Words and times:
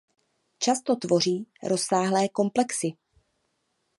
Často 0.57 0.95
tvoří 0.95 1.47
rozsáhlé 1.63 2.29
komplexy. 2.29 2.87